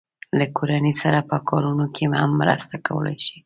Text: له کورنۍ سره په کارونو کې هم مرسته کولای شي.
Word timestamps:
له 0.39 0.45
کورنۍ 0.57 0.93
سره 1.01 1.19
په 1.29 1.37
کارونو 1.49 1.85
کې 1.95 2.03
هم 2.21 2.31
مرسته 2.41 2.75
کولای 2.87 3.17
شي. 3.25 3.35